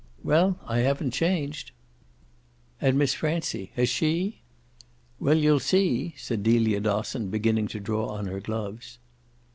[0.23, 1.69] "Well, I haven't changed."
[2.81, 4.41] "And Miss Francie has she?"
[5.19, 8.97] "Well, you'll see," said Delia Dosson, beginning to draw on her gloves.